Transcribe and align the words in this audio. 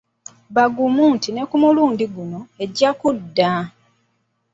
Bagumu 0.55 1.03
nti 1.15 1.29
ne 1.31 1.43
ku 1.49 1.55
mulundi 1.63 2.05
guno 2.13 2.39
ejja 2.63 2.89
kudda. 2.99 3.51